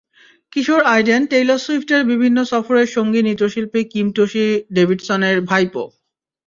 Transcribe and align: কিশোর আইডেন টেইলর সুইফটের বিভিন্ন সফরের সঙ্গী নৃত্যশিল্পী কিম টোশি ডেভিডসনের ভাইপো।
কিশোর 0.53 0.81
আইডেন 0.93 1.21
টেইলর 1.31 1.59
সুইফটের 1.65 2.01
বিভিন্ন 2.11 2.37
সফরের 2.51 2.87
সঙ্গী 2.87 3.19
নৃত্যশিল্পী 3.23 3.81
কিম 3.91 4.07
টোশি 4.17 4.45
ডেভিডসনের 4.75 5.37
ভাইপো। 5.49 5.83